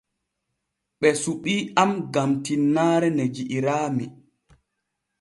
Ɓe 0.99 1.09
suɓii 1.21 1.59
am 1.81 1.91
gam 2.13 2.31
tinnaare 2.43 3.07
ne 3.13 3.23
ji'iraami. 3.35 4.05